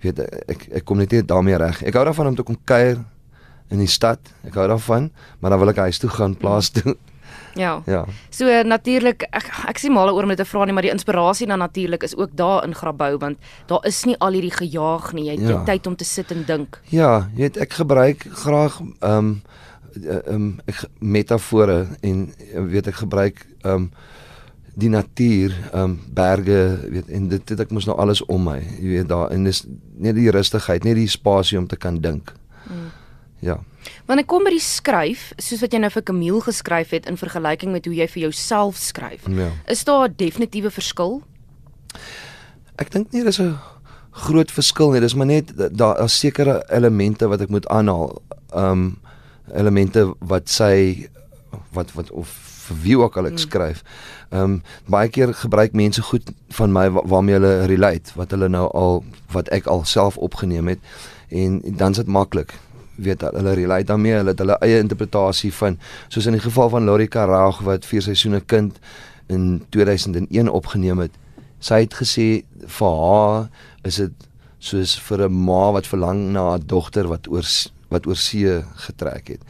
weet 0.00 0.18
ek 0.48 0.68
ek 0.72 0.84
kom 0.84 0.98
net 0.98 1.12
nie 1.12 1.22
daarmee 1.22 1.56
reg. 1.56 1.82
Ek 1.82 1.94
hou 1.94 2.04
daarvan 2.04 2.26
om 2.26 2.34
te 2.34 2.42
kom 2.42 2.56
kuier 2.64 2.98
in 3.70 3.78
die 3.78 3.90
stad. 3.90 4.18
Ek 4.46 4.58
hou 4.58 4.66
daarvan, 4.68 5.10
maar 5.40 5.54
dan 5.54 5.62
wil 5.62 5.72
ek 5.72 5.84
huis 5.86 5.98
toe 6.02 6.10
gaan, 6.10 6.36
plaas 6.36 6.70
toe. 6.74 6.96
Ja. 7.54 7.82
Ja. 7.86 8.04
So 8.30 8.62
natuurlik 8.62 9.26
ek 9.30 9.48
ek 9.68 9.80
sien 9.82 9.92
mal 9.94 10.10
oor 10.12 10.26
om 10.26 10.32
dit 10.32 10.38
te 10.38 10.46
vra 10.46 10.64
nie, 10.64 10.74
maar 10.76 10.86
die 10.86 10.92
inspirasie 10.92 11.48
dan 11.50 11.62
natuurlik 11.62 12.04
is 12.06 12.16
ook 12.16 12.36
daar 12.36 12.64
in 12.66 12.74
Grabouw 12.74 13.18
want 13.18 13.38
daar 13.66 13.86
is 13.86 14.04
nie 14.04 14.16
al 14.18 14.38
hierdie 14.38 14.54
gejaag 14.54 15.12
nie. 15.12 15.26
Jy 15.30 15.38
het 15.38 15.48
ja. 15.48 15.64
tyd 15.64 15.86
om 15.86 15.96
te 15.96 16.04
sit 16.04 16.30
en 16.30 16.44
dink. 16.46 16.80
Ja, 16.94 17.30
jy 17.34 17.48
weet 17.48 17.60
ek 17.66 17.78
gebruik 17.82 18.26
graag 18.44 18.80
ehm 18.80 19.18
um, 19.18 19.34
ehm 19.98 20.34
um, 20.34 20.48
ek 20.70 20.86
metafore 20.98 21.86
en 22.00 22.30
weet 22.70 22.92
ek 22.92 23.02
gebruik 23.02 23.46
ehm 23.62 23.74
um, 23.74 23.92
die 24.80 24.88
natuur, 24.88 25.54
ehm 25.72 25.82
um, 25.82 25.96
berge, 26.14 26.60
weet 26.90 27.08
en 27.10 27.28
dit 27.28 27.48
het 27.54 27.66
ek 27.66 27.72
mos 27.74 27.88
nou 27.90 27.98
alles 27.98 28.22
om 28.30 28.44
my. 28.46 28.60
Jy 28.78 28.94
weet 28.94 29.08
daar 29.10 29.30
en 29.34 29.44
dis 29.44 29.64
net 29.98 30.14
die 30.14 30.30
rustigheid, 30.30 30.86
net 30.86 30.96
die 30.96 31.10
spasie 31.10 31.58
om 31.58 31.66
te 31.66 31.76
kan 31.76 31.98
dink. 32.00 32.32
Ja. 33.40 33.58
Wanneer 34.06 34.26
kom 34.28 34.44
by 34.44 34.52
die 34.52 34.62
skryf, 34.62 35.30
soos 35.40 35.62
wat 35.64 35.72
jy 35.72 35.80
nou 35.80 35.90
vir 35.92 36.04
Camille 36.04 36.42
geskryf 36.44 36.92
het 36.94 37.08
in 37.08 37.16
vergelyking 37.20 37.72
met 37.72 37.86
hoe 37.88 37.94
jy 37.96 38.06
vir 38.12 38.22
jouself 38.28 38.76
skryf, 38.80 39.26
ja. 39.28 39.50
is 39.66 39.84
daar 39.84 40.08
'n 40.08 40.14
definitiewe 40.16 40.70
verskil? 40.70 41.22
Ek 42.76 42.90
dink 42.90 43.12
nie 43.12 43.24
dis 43.24 43.40
'n 43.40 43.56
groot 44.10 44.50
verskil 44.50 44.90
nie, 44.90 45.00
dis 45.00 45.14
maar 45.14 45.26
net 45.26 45.52
daar 45.76 46.02
is 46.04 46.18
sekere 46.18 46.64
elemente 46.68 47.28
wat 47.28 47.40
ek 47.40 47.48
moet 47.48 47.66
aanhaal. 47.68 48.22
Um 48.52 48.98
elemente 49.54 50.14
wat 50.18 50.48
sy 50.48 51.08
wat 51.72 51.92
wat 51.92 52.10
of 52.10 52.28
vir 52.68 52.76
wie 52.82 52.98
ook 52.98 53.16
al 53.16 53.26
ek 53.26 53.38
hmm. 53.38 53.44
skryf. 53.46 53.82
Um 54.30 54.62
baie 54.86 55.08
keer 55.08 55.34
gebruik 55.34 55.72
mense 55.72 56.02
goed 56.02 56.30
van 56.48 56.72
my 56.72 56.90
waarmee 56.90 57.38
hulle 57.38 57.66
relate, 57.66 58.12
wat 58.14 58.30
hulle 58.30 58.48
nou 58.48 58.68
al 58.72 59.04
wat 59.32 59.48
ek 59.48 59.66
al 59.66 59.84
self 59.84 60.16
opgeneem 60.16 60.68
het 60.68 60.78
en 61.28 61.62
dan 61.62 61.90
is 61.90 61.96
dit 61.96 62.06
maklik 62.06 62.54
weet 63.00 63.24
hulle 63.26 63.54
relate 63.58 63.88
daarmee, 63.90 64.18
hulle 64.20 64.34
het 64.34 64.42
hulle 64.42 64.58
eie 64.64 64.80
interpretasie 64.82 65.52
van 65.54 65.78
soos 66.08 66.26
in 66.26 66.36
die 66.36 66.44
geval 66.44 66.70
van 66.72 66.84
Lori 66.84 67.08
Karag 67.08 67.62
wat 67.66 67.88
vier 67.88 68.04
seisoene 68.04 68.40
kind 68.40 68.78
in 69.30 69.62
2001 69.70 70.50
opgeneem 70.50 71.04
het. 71.06 71.12
Sy 71.60 71.82
het 71.84 71.94
gesê 71.94 72.28
vir 72.78 72.96
haar 73.04 73.48
is 73.88 74.00
dit 74.02 74.26
soos 74.58 74.98
vir 75.08 75.28
'n 75.28 75.44
ma 75.44 75.72
wat 75.72 75.86
verlang 75.86 76.32
na 76.32 76.50
haar 76.50 76.66
dogter 76.66 77.08
wat 77.08 77.28
oor 77.28 77.46
wat 77.90 78.06
oor 78.06 78.16
see 78.16 78.62
getrek 78.86 79.28
het. 79.28 79.42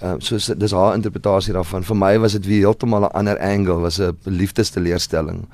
Ehm 0.00 0.16
um, 0.16 0.20
so 0.20 0.54
dis 0.56 0.72
haar 0.72 0.94
interpretasie 0.96 1.52
daarvan. 1.52 1.84
Vir 1.84 1.96
my 1.96 2.14
was 2.18 2.32
dit 2.32 2.46
weer 2.46 2.64
heeltemal 2.64 3.04
'n 3.04 3.12
ander 3.12 3.38
angle, 3.38 3.80
was 3.80 4.00
'n 4.00 4.16
liefdesteleurstelling. 4.24 5.46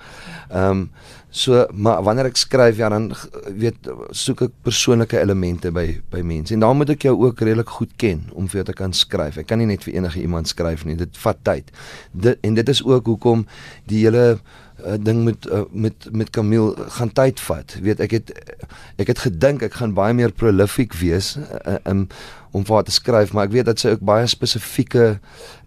Ehm 0.51 0.71
um, 0.71 0.91
so 1.31 1.67
maar 1.73 2.03
wanneer 2.03 2.25
ek 2.25 2.37
skryf 2.37 2.77
ja 2.77 2.89
dan 2.89 3.13
weet 3.59 3.77
soek 4.11 4.43
ek 4.43 4.53
persoonlike 4.63 5.21
elemente 5.21 5.73
by 5.73 6.01
by 6.11 6.21
mense. 6.21 6.55
En 6.55 6.61
dan 6.61 6.77
moet 6.77 6.91
ek 6.91 7.03
jou 7.03 7.17
ook 7.25 7.41
redelik 7.41 7.69
goed 7.69 7.91
ken 7.97 8.23
om 8.33 8.49
vir 8.49 8.63
jou 8.63 8.65
te 8.65 8.73
kan 8.73 8.93
skryf. 8.93 9.37
Ek 9.37 9.47
kan 9.47 9.59
nie 9.59 9.67
net 9.67 9.83
vir 9.83 9.95
enige 9.95 10.21
iemand 10.21 10.49
skryf 10.49 10.85
nie. 10.85 10.97
Dit 10.97 11.17
vat 11.17 11.37
tyd. 11.43 11.71
Dit 12.13 12.39
en 12.41 12.55
dit 12.55 12.69
is 12.69 12.85
ook 12.85 13.07
hoekom 13.07 13.47
die 13.87 14.05
hele 14.05 14.39
uh, 14.85 14.97
ding 15.01 15.25
met 15.25 15.47
uh, 15.47 15.63
met 15.71 16.09
met 16.13 16.31
Camille 16.31 16.75
gaan 16.99 17.13
tyd 17.13 17.41
vat. 17.41 17.77
Weet 17.83 18.01
ek 18.01 18.11
het 18.11 18.33
ek 18.97 19.13
het 19.13 19.23
gedink 19.25 19.63
ek 19.63 19.79
gaan 19.81 19.95
baie 19.97 20.15
meer 20.15 20.33
prolific 20.33 20.95
wees 21.01 21.37
uh, 21.37 21.79
um, 21.85 22.07
om 22.57 22.65
vir 22.65 22.75
haar 22.75 22.87
te 22.89 22.95
skryf, 22.95 23.33
maar 23.33 23.49
ek 23.49 23.53
weet 23.57 23.69
dat 23.69 23.81
sy 23.81 23.93
ook 23.93 24.05
baie 24.07 24.27
spesifieke 24.27 25.19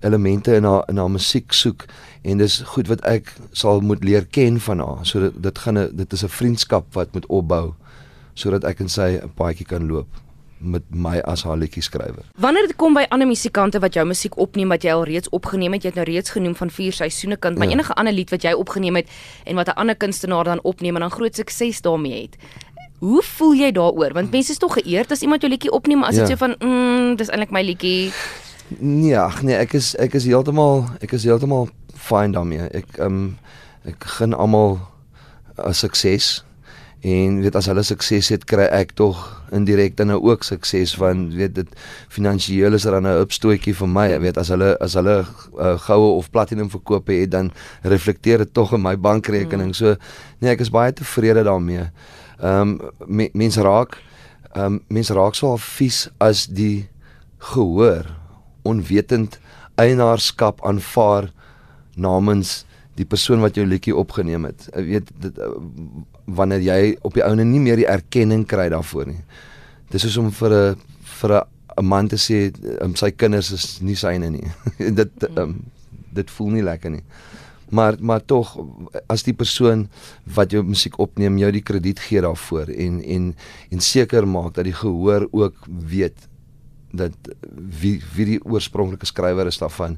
elemente 0.05 0.55
in 0.57 0.65
haar 0.65 0.85
in 0.89 0.97
haar 0.97 1.11
musiek 1.11 1.53
soek 1.53 1.85
en 2.21 2.41
dis 2.41 2.61
goed 2.73 2.89
wat 2.89 3.03
ek 3.05 3.35
sal 3.51 3.81
moet 3.81 4.03
leer 4.03 4.25
ken 4.25 4.59
van 4.59 4.81
haar. 4.83 5.05
So 5.05 5.19
dit 5.27 5.43
dit 5.43 5.59
gaan 5.65 5.77
'n 5.77 5.95
dit 5.95 6.13
is 6.13 6.23
'n 6.23 6.37
vriendskap 6.39 6.93
wat 6.93 7.13
moet 7.13 7.25
opbou 7.25 7.73
sodat 8.33 8.63
ek 8.63 8.79
en 8.79 8.89
sy 8.89 9.19
'n 9.21 9.31
paadjie 9.35 9.65
kan 9.65 9.87
loop 9.87 10.28
met 10.59 10.83
my 10.91 11.19
as 11.23 11.43
haar 11.43 11.57
liedjie 11.57 11.83
skrywer. 11.83 12.25
Wanneer 12.35 12.67
dit 12.67 12.75
kom 12.75 12.93
by 12.93 13.05
ander 13.09 13.27
musikante 13.27 13.79
wat 13.79 13.95
jou 13.95 14.05
musiek 14.07 14.37
opneem 14.37 14.69
wat 14.69 14.83
jy 14.83 14.93
al 14.93 15.05
reeds 15.07 15.31
opgeneem 15.35 15.73
het, 15.73 15.83
jy 15.83 15.93
het 15.93 15.99
nou 15.99 16.07
reeds 16.07 16.33
genoem 16.35 16.55
van 16.55 16.69
vier 16.69 16.95
seisoene 16.95 17.37
kind, 17.39 17.57
maar 17.57 17.67
ja. 17.67 17.77
enige 17.77 17.93
ander 17.93 18.13
lied 18.13 18.29
wat 18.29 18.43
jy 18.43 18.53
opgeneem 18.53 18.99
het 18.99 19.07
en 19.45 19.55
wat 19.55 19.67
'n 19.67 19.79
ander 19.79 19.95
kunstenaar 19.95 20.43
dan 20.43 20.59
opneem 20.63 20.95
en 20.95 21.01
dan 21.01 21.11
groot 21.11 21.35
sukses 21.35 21.81
daarmee 21.81 22.21
het. 22.21 22.37
Hoe 22.99 23.23
voel 23.23 23.53
jy 23.53 23.71
daaroor? 23.71 24.13
Want 24.13 24.31
mense 24.31 24.51
is 24.51 24.57
tog 24.57 24.73
geëerd 24.73 25.11
as 25.11 25.21
iemand 25.21 25.41
jou 25.41 25.51
liedjie 25.51 25.71
opneem 25.71 26.03
as 26.03 26.15
dit 26.15 26.27
ja. 26.27 26.35
so 26.35 26.35
van, 26.35 26.55
mm, 26.59 27.15
dis 27.15 27.29
eintlik 27.29 27.51
my 27.51 27.61
liedjie. 27.61 28.11
Nee, 28.77 29.17
ag 29.17 29.41
nee, 29.41 29.55
ek 29.55 29.73
is 29.73 29.95
ek 29.95 30.13
is 30.13 30.25
heeltemal 30.25 30.85
ek 31.01 31.11
is 31.11 31.23
heeltemal 31.23 31.69
fine 31.95 32.31
daarmee. 32.31 32.67
Ek 32.69 32.97
ehm 32.97 33.05
um, 33.05 33.37
ek 33.85 34.03
gun 34.03 34.33
almal 34.33 34.79
'n 35.57 35.73
sukses 35.73 36.43
en 37.01 37.39
weet 37.39 37.55
as 37.55 37.69
hulle 37.71 37.83
sukses 37.83 38.27
het 38.33 38.43
kry 38.49 38.65
ek 38.75 38.91
tog 38.99 39.19
indirek 39.55 39.95
dan 39.97 40.11
nou 40.11 40.19
ook 40.19 40.43
sukses 40.43 40.91
van 40.99 41.29
weet 41.31 41.55
dit 41.55 41.69
finansiëel 42.11 42.75
is 42.75 42.85
er 42.85 42.97
dan 42.97 43.07
'n 43.07 43.21
opstootjie 43.23 43.73
vir 43.73 43.87
my. 43.87 44.19
Weet 44.19 44.37
as 44.37 44.49
hulle 44.49 44.75
as 44.79 44.93
hulle 44.93 45.25
uh, 45.59 45.77
goue 45.79 46.17
of 46.17 46.29
platinum 46.29 46.69
verkope 46.69 47.13
het 47.13 47.31
dan 47.31 47.51
reflekteer 47.83 48.37
dit 48.37 48.53
tog 48.53 48.73
in 48.73 48.81
my 48.81 48.97
bankrekening. 48.97 49.75
So 49.75 49.95
nee 50.39 50.51
ek 50.51 50.59
is 50.59 50.69
baie 50.71 50.93
tevrede 50.93 51.43
daarmee. 51.43 51.89
Ehm 52.41 52.61
um, 52.61 52.79
me, 53.07 53.29
mense 53.33 53.61
raak 53.61 53.97
ehm 54.55 54.65
um, 54.65 54.81
mense 54.87 55.13
raak 55.13 55.35
so 55.35 55.47
al 55.47 55.57
vies 55.57 56.09
as 56.17 56.47
die 56.47 56.89
gehoor 57.37 58.05
onwetend 58.63 59.39
eienaarskap 59.75 60.59
aanvaar 60.65 61.31
namens 61.95 62.65
die 62.99 63.07
persoon 63.07 63.43
wat 63.43 63.55
jou 63.55 63.65
liedjie 63.67 63.95
opgeneem 63.95 64.49
het. 64.49 64.67
Ek 64.75 64.87
weet 64.87 65.13
dit 65.23 65.39
eh, 65.39 65.55
wanneer 66.39 66.65
jy 66.65 66.81
op 67.07 67.15
die 67.15 67.23
ouene 67.25 67.45
nie 67.47 67.61
meer 67.63 67.79
die 67.79 67.87
erkenning 67.89 68.45
kry 68.49 68.67
daarvoor 68.73 69.09
nie. 69.13 69.21
Dis 69.93 70.05
soos 70.05 70.19
om 70.21 70.31
vir 70.41 70.55
'n 70.57 70.75
vir 71.19 71.31
'n 71.39 71.85
man 71.85 72.07
te 72.07 72.17
sê 72.17 72.51
um, 72.81 72.95
sy 72.95 73.11
kinders 73.11 73.51
is 73.51 73.81
nie 73.81 73.95
syne 73.95 74.29
nie. 74.29 74.47
dit 75.01 75.27
um, 75.35 75.59
dit 76.13 76.31
voel 76.37 76.49
nie 76.57 76.63
lekker 76.63 76.91
nie. 76.91 77.03
Maar 77.69 77.97
maar 77.99 78.25
tog 78.25 78.57
as 79.07 79.23
die 79.23 79.33
persoon 79.33 79.87
wat 80.35 80.51
jou 80.51 80.63
musiek 80.63 80.97
opneem 80.99 81.37
jou 81.37 81.51
die 81.51 81.63
krediet 81.63 81.99
gee 81.99 82.21
daarvoor 82.21 82.67
en 82.73 83.03
en 83.03 83.35
en 83.71 83.79
seker 83.79 84.27
maak 84.27 84.55
dat 84.55 84.65
die 84.65 84.73
gehoor 84.73 85.27
ook 85.31 85.55
weet 85.67 86.27
dat 86.91 87.13
wie 87.81 88.01
wie 88.15 88.25
die 88.25 88.41
oorspronklike 88.43 89.05
skrywer 89.05 89.47
is 89.47 89.61
daarvan 89.61 89.97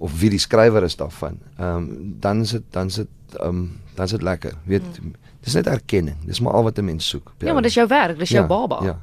of 0.00 0.20
wie 0.20 0.30
die 0.32 0.40
skrywer 0.40 0.82
is 0.82 0.96
daarvan. 0.96 1.38
Ehm 1.58 1.76
um, 1.76 2.14
dan 2.20 2.40
is 2.40 2.50
dit 2.56 2.62
dan 2.70 2.86
is 2.86 2.94
dit 2.94 3.08
ehm 3.38 3.48
um, 3.48 3.80
dan 3.94 4.04
is 4.04 4.10
dit 4.10 4.22
lekker. 4.22 4.54
Weet 4.64 4.82
hmm. 5.00 5.12
dis 5.44 5.54
net 5.54 5.66
erkenning. 5.66 6.16
Dis 6.24 6.40
maar 6.40 6.52
al 6.52 6.62
wat 6.62 6.78
'n 6.78 6.84
mens 6.84 7.08
soek. 7.08 7.32
Ja, 7.38 7.52
maar 7.52 7.62
dis 7.62 7.74
jou 7.74 7.86
werk, 7.88 8.18
dis 8.18 8.28
jou 8.28 8.42
ja, 8.42 8.48
baba. 8.48 8.84
Ja. 8.84 8.96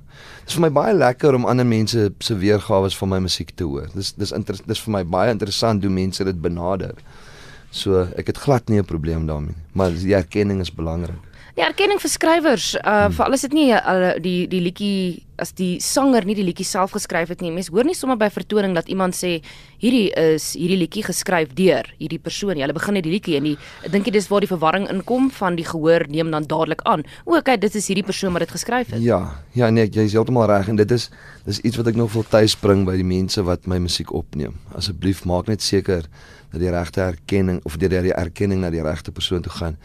Dis 0.46 0.54
vir 0.54 0.62
my 0.62 0.72
baie 0.72 0.94
lekker 0.94 1.36
om 1.36 1.46
ander 1.46 1.66
mense 1.66 2.12
se 2.18 2.36
weergawe 2.36 2.90
van 2.90 3.10
my 3.10 3.20
musiek 3.20 3.52
te 3.56 3.64
hoor. 3.64 3.88
Dis 3.94 4.14
dis 4.14 4.34
dis 4.66 4.80
vir 4.80 4.92
my 4.92 5.06
baie 5.06 5.32
interessant 5.32 5.84
hoe 5.84 5.92
mense 5.92 6.24
dit 6.24 6.42
benader. 6.42 6.96
So 7.70 8.08
ek 8.18 8.28
het 8.28 8.38
glad 8.38 8.70
nie 8.70 8.80
'n 8.80 8.86
probleem 8.86 9.26
daarmee, 9.28 9.56
maar 9.72 9.92
die 9.92 10.16
erkenning 10.16 10.60
is 10.60 10.74
belangrik. 10.74 11.22
Die 11.56 11.66
erkenning 11.66 12.02
vir 12.02 12.10
skrywers, 12.10 12.76
uh 12.76 13.06
hmm. 13.06 13.14
vir 13.14 13.26
alles 13.26 13.42
dit 13.42 13.54
nie 13.54 13.72
uh, 13.72 14.14
die 14.22 14.48
die 14.48 14.62
liedjie 14.62 15.27
as 15.42 15.54
die 15.58 15.78
sanger 15.84 16.26
nie 16.26 16.36
die 16.38 16.46
liedjie 16.46 16.66
self 16.68 16.94
geskryf 16.96 17.32
het 17.34 17.42
nie. 17.42 17.52
Mense 17.54 17.74
hoor 17.74 17.86
nie 17.88 17.96
sommer 17.98 18.18
by 18.20 18.30
vertoning 18.34 18.76
dat 18.78 18.90
iemand 18.92 19.16
sê 19.18 19.38
hierdie 19.82 20.10
is 20.18 20.52
hierdie 20.58 20.80
liedjie 20.82 21.06
geskryf 21.06 21.54
deur 21.58 21.88
hierdie 21.98 22.20
persoon. 22.22 22.58
Hulle 22.58 22.76
begin 22.78 22.98
net 22.98 23.06
die 23.08 23.14
liedjie 23.14 23.38
en 23.40 23.50
ek 23.54 23.92
dink 23.94 24.10
dit 24.10 24.18
is 24.18 24.30
waar 24.32 24.46
die 24.46 24.52
verwarring 24.52 24.88
inkom 24.92 25.30
van 25.38 25.60
die 25.60 25.68
gehoor 25.68 26.08
neem 26.12 26.32
dan 26.34 26.48
dadelik 26.50 26.82
aan. 26.90 27.06
O, 27.26 27.38
okay, 27.38 27.58
dit 27.62 27.78
is 27.78 27.90
hierdie 27.92 28.06
persoon 28.08 28.34
wat 28.36 28.48
dit 28.48 28.56
geskryf 28.56 28.94
het. 28.94 29.04
Ja, 29.04 29.22
ja 29.58 29.70
nee, 29.74 29.86
jy 29.86 30.08
is 30.10 30.18
heeltemal 30.18 30.50
reg 30.50 30.72
en 30.74 30.82
dit 30.82 30.96
is 30.96 31.10
dis 31.48 31.62
iets 31.64 31.80
wat 31.80 31.94
ek 31.94 32.00
nog 32.00 32.12
wil 32.16 32.26
tuis 32.28 32.58
bring 32.60 32.86
by 32.88 32.98
die 32.98 33.08
mense 33.08 33.44
wat 33.46 33.70
my 33.70 33.80
musiek 33.84 34.12
opneem. 34.16 34.58
Asseblief 34.76 35.24
maak 35.30 35.52
net 35.52 35.64
seker 35.64 36.10
dat 36.52 36.62
die 36.64 36.72
regte 36.72 37.04
erkenning 37.04 37.60
of 37.68 37.76
dat 37.78 37.92
die 37.92 38.16
erkenning 38.16 38.64
na 38.64 38.72
die 38.72 38.84
regte 38.84 39.12
persoon 39.12 39.44
toe 39.44 39.52
gaan 39.52 39.78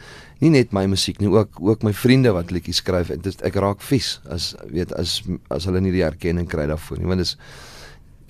nie 0.42 0.50
net 0.50 0.72
my 0.74 0.84
musiek 0.90 1.20
nie 1.22 1.30
ook 1.30 1.60
ook 1.62 1.84
my 1.86 1.92
vriende 1.94 2.32
wat 2.34 2.50
liedjies 2.54 2.80
skryf 2.82 3.12
dit 3.24 3.44
ek 3.46 3.58
raak 3.62 3.82
vies 3.86 4.16
as 4.34 4.52
weet 4.74 4.94
as 4.98 5.20
as 5.50 5.64
hulle 5.64 5.80
nie 5.80 5.92
die 5.92 6.04
erkenning 6.06 6.48
kry 6.48 6.66
daarvoor 6.66 6.98
nie 6.98 7.06
want 7.06 7.18
dit 7.18 7.26
is 7.26 7.36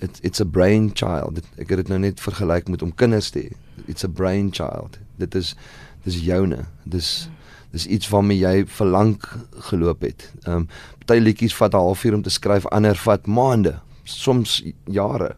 it, 0.03 0.19
it's 0.23 0.41
a 0.41 0.45
brain 0.45 0.91
child. 0.93 1.39
Ek 1.57 1.71
het 1.71 1.83
dit 1.83 1.91
nou 1.91 1.99
net 2.03 2.21
vergelyk 2.21 2.67
met 2.71 2.83
om 2.83 2.91
kinders 2.99 3.31
te 3.33 3.45
hê. 3.47 3.55
It's 3.87 4.03
a 4.03 4.11
brain 4.11 4.51
child. 4.51 4.99
Dit 5.21 5.35
is 5.39 5.53
dis 6.03 6.19
joune. 6.25 6.65
Dis 6.83 7.29
dis 7.73 7.87
iets 7.89 8.09
waarmee 8.13 8.37
jy 8.37 8.67
verlang 8.69 9.15
geloop 9.71 10.03
het. 10.05 10.27
Ehm 10.43 10.65
um, 10.65 10.67
party 11.03 11.19
liedjies 11.19 11.55
vat 11.57 11.73
'n 11.73 11.81
halfuur 11.81 12.13
om 12.13 12.21
te 12.21 12.29
skryf 12.29 12.67
ander 12.67 12.95
vat 12.95 13.25
maande 13.27 13.79
soms 14.03 14.61
jare. 14.85 15.35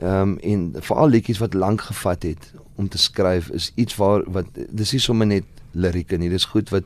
Ehm 0.00 0.34
um, 0.34 0.38
en 0.38 0.72
veral 0.80 1.08
liedjies 1.08 1.38
wat 1.38 1.54
lank 1.54 1.80
gevat 1.80 2.22
het 2.22 2.52
om 2.74 2.88
te 2.88 2.98
skryf 2.98 3.48
is 3.48 3.72
iets 3.74 3.96
waar 3.96 4.24
wat 4.26 4.46
dis 4.68 4.92
nie 4.92 5.00
sommer 5.00 5.26
net 5.26 5.44
lirieke 5.70 6.16
nie. 6.16 6.28
Dis 6.28 6.44
goed 6.44 6.70
wat 6.70 6.84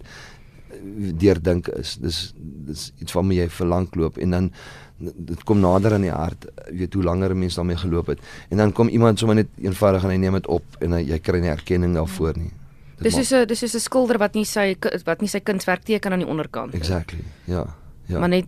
deurdink 1.18 1.68
is. 1.68 1.96
Dis 2.00 2.32
dis 2.36 2.92
iets 2.98 3.12
waarmee 3.12 3.38
jy 3.38 3.48
verlang 3.48 3.88
loop 3.94 4.18
en 4.18 4.30
dan 4.30 4.50
dit 4.98 5.42
kom 5.44 5.60
nader 5.60 5.92
aan 5.92 6.06
die 6.06 6.12
hart. 6.14 6.46
Weet 6.72 6.94
hoe 6.94 7.02
langer 7.02 7.30
'n 7.34 7.38
mens 7.38 7.54
daarmee 7.54 7.76
geloop 7.76 8.06
het 8.06 8.20
en 8.50 8.56
dan 8.56 8.72
kom 8.72 8.88
iemand 8.88 9.18
sommer 9.18 9.36
net 9.36 9.48
eenvoudig 9.60 10.02
en 10.02 10.10
hy 10.10 10.16
neem 10.16 10.32
dit 10.32 10.46
op 10.46 10.64
en 10.80 10.92
hy, 10.92 11.02
jy 11.02 11.18
kry 11.18 11.40
nie 11.40 11.50
erkenning 11.50 11.94
daarvoor 11.94 12.36
nie. 12.36 12.52
Dit 12.96 13.12
dis 13.12 13.16
is 13.16 13.32
'n 13.32 13.46
dis 13.46 13.62
is 13.62 13.74
'n 13.74 13.80
skilder 13.80 14.18
wat 14.18 14.34
nie 14.34 14.44
sy 14.44 14.76
wat 15.04 15.20
nie 15.20 15.28
sy 15.28 15.40
kunswerk 15.40 15.84
teken 15.84 16.12
aan 16.12 16.18
die 16.18 16.28
onderkant 16.28 16.72
nie. 16.72 16.80
Exactly. 16.80 17.24
Ja. 17.44 17.66
Ja. 18.06 18.18
Maar 18.18 18.28
net 18.28 18.46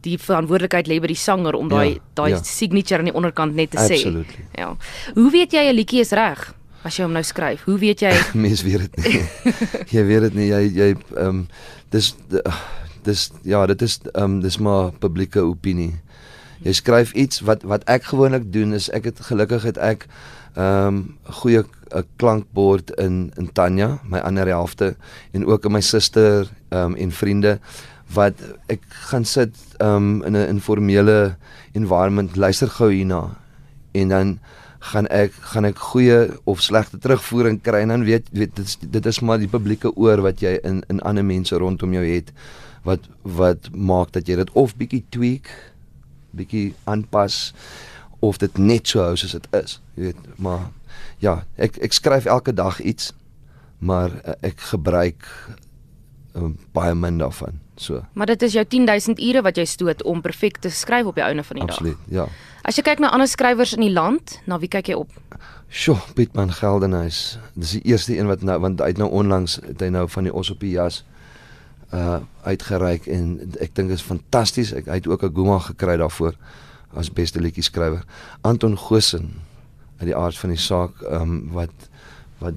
die 0.00 0.18
verantwoordelikheid 0.18 0.88
lê 0.88 1.00
by 1.00 1.06
die 1.06 1.18
sanger 1.18 1.54
om 1.54 1.68
daai 1.68 1.94
ja, 1.94 2.00
daai 2.14 2.30
ja. 2.30 2.42
signature 2.42 2.98
aan 2.98 3.10
die 3.10 3.14
onderkant 3.14 3.54
net 3.54 3.70
te 3.70 3.78
Absolutely. 3.78 4.24
sê. 4.24 4.58
Ja. 4.58 4.76
Hoe 5.14 5.30
weet 5.30 5.52
jy 5.52 5.70
'n 5.70 5.74
liedjie 5.74 6.00
is 6.00 6.10
reg? 6.10 6.54
As 6.88 6.96
jy 6.98 7.06
hom 7.06 7.14
nou 7.16 7.24
skryf? 7.26 7.64
Hoe 7.68 7.78
weet 7.80 8.02
jy? 8.04 8.12
Mens 8.46 8.64
weet 8.66 8.86
dit 8.86 8.98
nie. 9.04 9.22
jy 9.96 10.04
weet 10.08 10.28
dit 10.28 10.40
nie. 10.40 10.48
Jy 10.50 10.62
jy 10.72 10.90
ehm 10.96 11.28
um, 11.28 11.46
dis 11.92 12.12
dis 13.06 13.28
ja, 13.48 13.62
dit 13.70 13.84
is 13.86 13.98
ehm 14.12 14.24
um, 14.24 14.38
dis 14.44 14.58
maar 14.62 14.92
publieke 15.02 15.44
opinie. 15.44 15.94
Jy 16.64 16.74
skryf 16.80 17.14
iets 17.14 17.44
wat 17.46 17.62
wat 17.68 17.86
ek 17.90 18.10
gewoonlik 18.10 18.48
doen 18.52 18.74
is 18.76 18.90
ek 18.96 19.12
het 19.12 19.22
gelukkig 19.30 19.68
het 19.70 19.80
ek 19.80 20.08
ehm 20.56 20.86
um, 20.88 21.02
goeie 21.40 21.62
'n 21.62 22.04
klankbord 22.16 22.90
in 22.98 23.32
in 23.36 23.52
Tanya, 23.52 24.00
my 24.04 24.18
ander 24.18 24.46
helfte 24.46 24.96
en 25.32 25.46
ook 25.46 25.64
in 25.64 25.72
my 25.72 25.80
suster 25.80 26.48
ehm 26.70 26.92
um, 26.92 26.96
en 26.96 27.12
vriende 27.12 27.58
wat 28.14 28.34
ek 28.66 28.80
gaan 29.10 29.24
sit 29.24 29.54
ehm 29.78 29.96
um, 29.96 30.24
in 30.24 30.36
'n 30.36 30.48
informele 30.48 31.36
environment 31.72 32.36
luister 32.36 32.68
gou 32.68 32.90
hierna 32.92 33.36
en 33.92 34.08
dan 34.08 34.38
gaan 34.78 35.08
ek 35.10 35.34
gaan 35.52 35.66
ek 35.66 35.80
goeie 35.90 36.18
of 36.46 36.62
slegte 36.62 36.98
terugvoering 37.02 37.58
kry 37.62 37.82
en 37.82 37.94
dan 37.94 38.06
weet 38.06 38.28
weet 38.32 38.54
dit 38.56 38.66
is, 38.66 38.76
dit 38.78 39.06
is 39.06 39.20
maar 39.20 39.40
die 39.42 39.50
publieke 39.50 39.90
oor 39.96 40.22
wat 40.22 40.42
jy 40.42 40.58
in 40.62 40.82
in 40.88 41.02
ander 41.02 41.24
mense 41.26 41.56
rondom 41.58 41.92
jou 41.96 42.04
het 42.06 42.32
wat 42.86 43.08
wat 43.22 43.70
maak 43.74 44.12
dat 44.14 44.28
jy 44.28 44.38
dit 44.38 44.52
of 44.54 44.76
bietjie 44.78 45.04
tweak 45.10 45.50
bietjie 46.30 46.74
aanpas 46.84 47.54
of 48.20 48.38
dit 48.38 48.58
net 48.58 48.86
so 48.86 49.02
hou 49.02 49.16
soos 49.16 49.34
dit 49.34 49.48
is 49.58 49.78
jy 49.96 50.10
weet 50.10 50.28
maar 50.38 50.68
ja 51.24 51.40
ek 51.56 51.80
ek 51.82 51.96
skryf 51.98 52.30
elke 52.30 52.54
dag 52.54 52.80
iets 52.80 53.12
maar 53.78 54.14
eh, 54.24 54.50
ek 54.50 54.62
gebruik 54.70 55.26
um, 56.42 56.58
baie 56.72 56.94
min 56.94 57.18
daarvan 57.18 57.60
so 57.76 58.02
maar 58.12 58.26
dit 58.26 58.42
is 58.42 58.52
jou 58.52 58.64
10000 58.64 59.20
ure 59.20 59.42
wat 59.42 59.56
jy 59.56 59.64
stoot 59.64 60.02
om 60.02 60.20
perfek 60.20 60.58
te 60.58 60.70
skryf 60.70 61.06
op 61.06 61.14
die 61.14 61.24
einde 61.24 61.42
van 61.42 61.56
die 61.56 61.64
Absoluut, 61.64 61.98
dag 61.98 62.06
absoluut 62.06 62.28
ja 62.28 62.48
As 62.68 62.76
jy 62.76 62.82
kyk 62.84 63.00
na 63.00 63.08
ander 63.16 63.24
skrywers 63.24 63.70
in 63.72 63.80
die 63.80 63.94
land, 63.94 64.34
na 64.44 64.58
wie 64.60 64.68
kyk 64.68 64.90
jy 64.90 64.96
op? 65.00 65.12
Sjoe, 65.72 65.96
Pietman 66.12 66.50
Geldenhuys. 66.52 67.38
Dis 67.56 67.78
die 67.78 67.94
eerste 67.94 68.12
een 68.12 68.28
wat 68.28 68.42
nou 68.44 68.58
want 68.60 68.82
hy 68.84 68.90
het 68.92 69.00
nou 69.00 69.08
onlangs 69.08 69.54
het 69.64 69.80
hy 69.80 69.88
nou 69.94 70.02
van 70.12 70.28
die 70.28 70.34
Os 70.36 70.50
op 70.52 70.60
die 70.60 70.74
jas 70.74 70.98
uh 71.96 72.18
uitgereik 72.44 73.06
en 73.08 73.38
ek 73.64 73.72
dink 73.76 73.94
is 73.96 74.04
fantasties. 74.04 74.74
Ek 74.76 74.84
hy 74.92 74.98
het 75.00 75.08
ook 75.08 75.24
'n 75.24 75.32
Guma 75.32 75.56
gekry 75.64 75.96
daarvoor 75.96 76.36
as 76.92 77.08
beste 77.08 77.40
liedjie 77.40 77.64
skrywer. 77.64 78.04
Anton 78.44 78.76
Goosen 78.76 79.40
uit 80.00 80.12
die 80.12 80.16
aard 80.16 80.36
van 80.36 80.52
die 80.52 80.60
saak 80.60 81.00
ehm 81.08 81.22
um, 81.22 81.48
wat 81.56 81.88
wat 82.38 82.54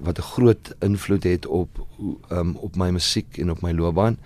wat 0.00 0.18
'n 0.18 0.28
groot 0.34 0.74
invloed 0.80 1.24
het 1.24 1.46
op 1.46 1.86
um, 2.30 2.56
op 2.56 2.76
my 2.76 2.90
musiek 2.90 3.38
en 3.38 3.50
op 3.50 3.62
my 3.62 3.72
loopbaan 3.72 4.18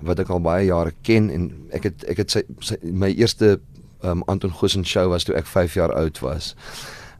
wat 0.00 0.18
ek 0.18 0.28
al 0.28 0.40
baie 0.40 0.66
jare 0.66 0.92
ken 1.02 1.30
en 1.30 1.50
ek 1.70 1.82
het 1.82 2.04
ek 2.04 2.16
het 2.16 2.30
sy, 2.30 2.42
sy 2.58 2.76
my 2.82 3.12
eerste 3.12 3.60
um, 4.02 4.22
Anton 4.26 4.52
Goosen 4.52 4.84
show 4.84 5.08
was 5.08 5.24
toe 5.24 5.36
ek 5.36 5.46
5 5.46 5.74
jaar 5.74 5.92
oud 5.92 6.18
was. 6.24 6.54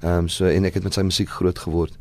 Ehm 0.01 0.25
um, 0.25 0.29
so 0.29 0.49
en 0.49 0.65
ek 0.65 0.75
het 0.75 0.83
met 0.83 0.97
sy 0.97 1.05
musiek 1.05 1.29
groot 1.29 1.59
geword. 1.59 1.97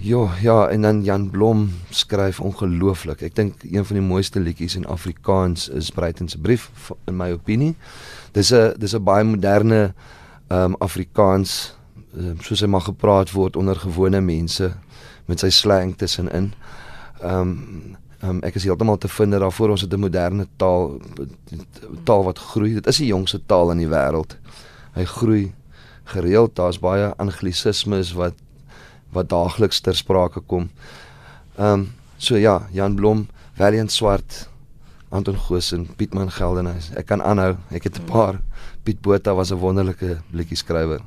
Ja, 0.00 0.28
ja, 0.40 0.68
en 0.68 0.82
dan 0.82 1.02
Jan 1.04 1.30
Blom 1.30 1.72
skryf 1.90 2.40
ongelooflik. 2.40 3.22
Ek 3.22 3.34
dink 3.34 3.64
een 3.66 3.84
van 3.84 3.98
die 3.98 4.04
mooiste 4.06 4.40
liedjies 4.40 4.76
in 4.78 4.86
Afrikaans 4.86 5.68
is 5.68 5.90
Breiten 5.90 6.28
se 6.28 6.38
brief 6.38 6.70
in 7.10 7.16
my 7.16 7.32
opinie. 7.34 7.74
Dis 8.32 8.52
'n 8.52 8.74
dis 8.78 8.94
'n 8.94 9.02
baie 9.02 9.24
moderne 9.24 9.94
ehm 10.48 10.62
um, 10.64 10.76
Afrikaans 10.78 11.77
soos 12.40 12.60
hy 12.60 12.66
mag 12.66 12.84
gepraat 12.84 13.30
word 13.30 13.56
onder 13.56 13.76
gewone 13.76 14.20
mense 14.20 14.72
met 15.26 15.40
sy 15.40 15.50
slang 15.50 15.96
tussenin. 15.96 16.52
Ehm 17.22 17.40
um, 17.40 17.96
um, 18.22 18.40
ek 18.42 18.56
is 18.58 18.64
heeltemal 18.66 18.98
te 18.98 19.08
vind 19.08 19.36
daarvoor 19.38 19.70
ons 19.70 19.84
het 19.84 19.92
'n 19.92 20.00
moderne 20.00 20.46
taal 20.56 21.00
taal 22.04 22.24
wat 22.24 22.38
groei. 22.38 22.74
Dit 22.74 22.86
is 22.86 22.96
die 22.96 23.12
jongste 23.12 23.40
taal 23.46 23.70
in 23.70 23.78
die 23.78 23.88
wêreld. 23.88 24.36
Hy 24.94 25.04
groei 25.04 25.52
gereeld. 26.04 26.56
Daar's 26.56 26.78
baie 26.78 27.12
anglisismes 27.16 28.12
wat 28.12 28.34
wat 29.12 29.28
daagliks 29.28 29.80
ter 29.80 29.96
sprake 29.96 30.40
kom. 30.40 30.70
Ehm 31.56 31.72
um, 31.72 31.92
so 32.16 32.36
ja, 32.36 32.68
Jan 32.72 32.94
Blom, 32.94 33.28
Valiant 33.54 33.92
Swart, 33.92 34.48
Anton 35.08 35.38
Goosen, 35.38 35.86
Pietman 35.96 36.30
Geldenhuys. 36.30 36.90
Ek 36.96 37.06
kan 37.06 37.22
aanhou. 37.22 37.56
Ek 37.70 37.84
het 37.84 37.98
'n 37.98 38.04
paar 38.04 38.40
Piet 38.82 39.00
Botha 39.00 39.34
was 39.34 39.50
'n 39.50 39.58
wonderlike 39.58 40.18
liedjie 40.30 40.56
skrywer. 40.56 41.00